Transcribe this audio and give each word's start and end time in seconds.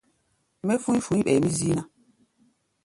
Mɛ́ 0.65 0.77
fú̧í̧ 0.83 1.01
fu̧í̧ 1.05 1.23
ɓɛɛ 1.25 1.39
mí 1.43 1.49
zíí 1.57 1.73
ná. 1.77 1.83